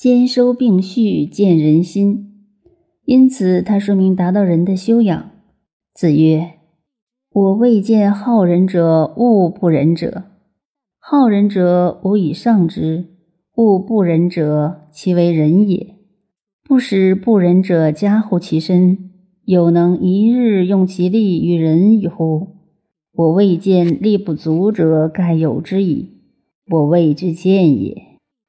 [0.00, 2.46] 兼收并蓄，见人心。
[3.04, 5.30] 因此，它说明达到人的修养。
[5.92, 6.52] 子曰
[7.30, 10.22] ：“我未见好人者恶不仁者。
[10.98, 13.08] 好人者，吾以上之；
[13.56, 15.96] 恶不仁者，其为仁也。
[16.64, 19.10] 不使不仁者加乎其身，
[19.44, 22.56] 有能一日用其力于人与乎？
[23.12, 26.08] 我未见力不足者，盖有之矣。
[26.70, 28.02] 我谓之见也。”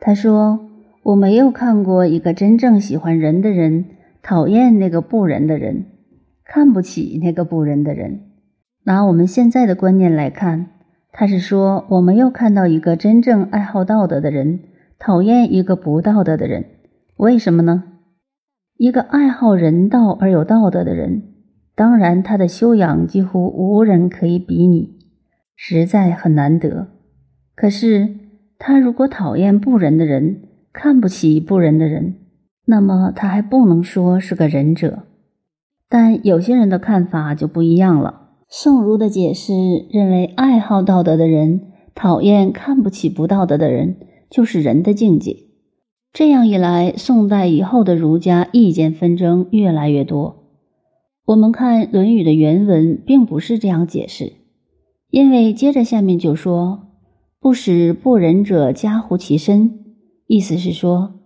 [0.00, 0.66] 他说。
[1.06, 3.84] 我没有看过一个真正喜欢人的人
[4.24, 5.84] 讨厌那个不仁的人，
[6.44, 8.22] 看不起那个不仁的人。
[8.82, 10.66] 拿我们现在的观念来看，
[11.12, 14.58] 他是说我没有看到一个真正爱好道德的人
[14.98, 16.64] 讨厌一个不道德的人。
[17.18, 17.84] 为什么呢？
[18.76, 21.22] 一个爱好人道而有道德的人，
[21.76, 24.98] 当然他的修养几乎无人可以比拟，
[25.54, 26.88] 实在很难得。
[27.54, 28.08] 可是
[28.58, 30.40] 他如果讨厌不仁的人，
[30.78, 32.16] 看不起不仁的人，
[32.66, 35.04] 那么他还不能说是个仁者。
[35.88, 38.32] 但有些人的看法就不一样了。
[38.50, 39.54] 宋儒的解释
[39.90, 41.62] 认为，爱好道德的人
[41.94, 43.96] 讨厌看不起不道德的人，
[44.28, 45.34] 就是人的境界。
[46.12, 50.44] 这样一来，宋代以后的儒家意见纷争越来越多。
[51.24, 54.34] 我们看《论语》的原文，并不是这样解释，
[55.08, 56.88] 因为接着下面就说
[57.40, 59.80] ：“不使不仁者加乎其身。”
[60.26, 61.20] 意思是说，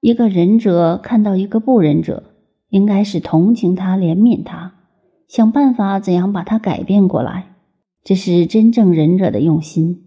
[0.00, 2.22] 一个仁者看到一个不仁者，
[2.70, 4.74] 应该是同情他、怜悯他，
[5.28, 7.54] 想办法怎样把他改变过来。
[8.02, 10.04] 这是真正仁者的用心。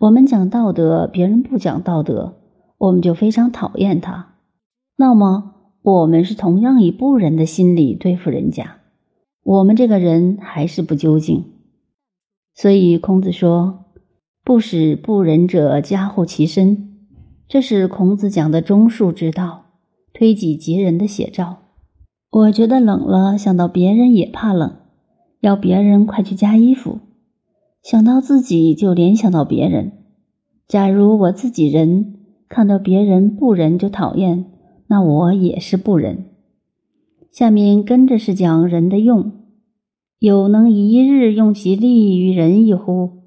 [0.00, 2.38] 我们讲道德，别人不讲道德，
[2.78, 4.34] 我们就非常讨厌他。
[4.96, 8.78] 那么，我们是同样以不仁的心理对付人家，
[9.44, 11.44] 我们这个人还是不究竟。
[12.54, 13.84] 所以，孔子说
[14.42, 16.86] ：“不使不仁者加乎其身。”
[17.48, 19.64] 这是孔子讲的中恕之道，
[20.12, 21.60] 推己及人的写照。
[22.30, 24.76] 我觉得冷了，想到别人也怕冷，
[25.40, 26.98] 要别人快去加衣服；
[27.82, 29.92] 想到自己就联想到别人。
[30.66, 32.16] 假如我自己仁，
[32.50, 34.44] 看到别人不仁就讨厌，
[34.88, 36.26] 那我也是不仁。
[37.32, 39.32] 下面跟着是讲人的用，
[40.18, 43.22] 有能一日用其力于人一乎？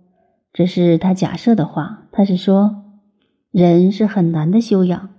[0.53, 2.81] 这是他假设的话，他是说。
[3.51, 5.09] 人是很难的修养，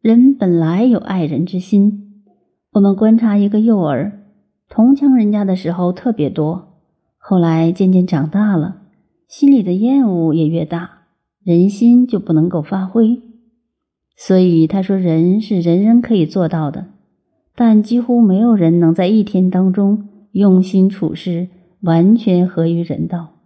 [0.00, 2.22] 人本来有爱人之心。
[2.74, 4.22] 我们观察一个幼儿，
[4.68, 6.78] 同情人家的时候特别多，
[7.18, 8.82] 后来渐渐长大了，
[9.26, 11.08] 心里的厌恶也越大，
[11.42, 13.20] 人心就不能够发挥。
[14.16, 16.86] 所以他说，人是人人可以做到的，
[17.56, 21.48] 但几乎没有人能在一天当中用心处事，
[21.80, 23.40] 完全合于人道。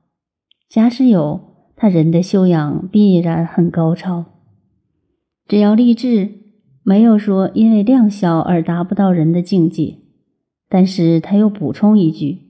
[0.68, 1.48] 假使有。
[1.82, 4.26] 他人的修养必然很高超，
[5.48, 6.28] 只要立志，
[6.82, 9.96] 没有说因为量小而达不到人的境界。
[10.68, 12.40] 但是他又补充一句：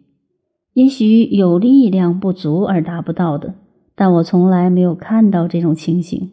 [0.72, 3.54] 也许有力量不足而达不到的，
[3.94, 6.32] 但我从来没有看到这种情形。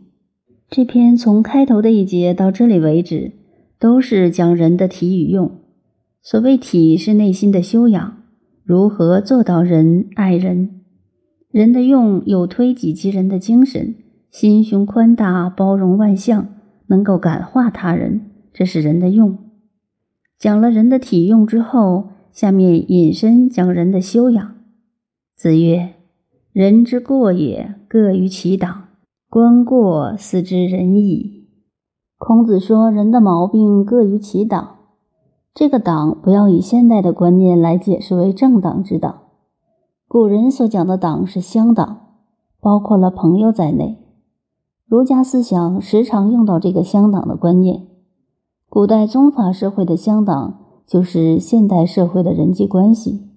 [0.68, 3.34] 这篇从开头的一节到这里为止，
[3.80, 5.52] 都是讲人的体与用。
[6.24, 8.24] 所谓体，是内心的修养，
[8.64, 10.77] 如何做到人爱人。
[11.58, 13.96] 人的用有推己及人的精神，
[14.30, 16.50] 心胸宽大，包容万象，
[16.86, 19.40] 能够感化他人，这是人的用。
[20.38, 24.52] 讲了人的体用之后，下面引申讲人的修养。
[25.36, 25.96] 子曰
[26.54, 28.90] ：“人之过也，各于其党。
[29.28, 31.48] 观过，斯之仁矣。”
[32.20, 34.76] 孔子说，人的毛病各于其党。
[35.56, 39.24] 这个党不要以现代的观念来解释为政党之党。
[40.10, 41.98] 古人所讲的党是乡党，
[42.62, 43.98] 包括了朋友在内。
[44.86, 47.88] 儒家思想时常用到这个乡党的观念。
[48.70, 53.28] 古代宗法社会的乡党就是现代社会的人际关系，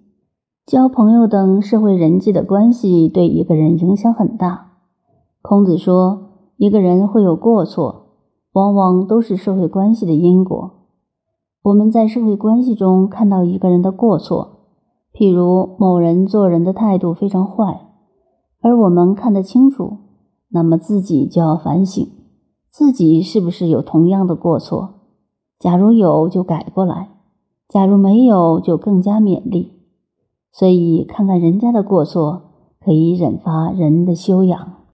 [0.64, 4.75] 交朋友等社会人际的关系对一个人影响很大。
[5.42, 8.11] 孔子说，一个人会有过错，
[8.52, 10.70] 往往都是社会关系的因果。
[11.62, 14.60] 我们在社会关系中看到一个人的过错。
[15.12, 17.89] 譬如某人做人的态度非常坏，
[18.61, 19.99] 而我们看得清楚，
[20.49, 22.09] 那么自己就要反省，
[22.69, 24.95] 自己是不是有同样的过错？
[25.59, 27.09] 假如有，就改过来；
[27.69, 29.73] 假如没有，就更加勉励。
[30.53, 32.43] 所以，看看人家的过错，
[32.85, 34.80] 可以引发人的修养。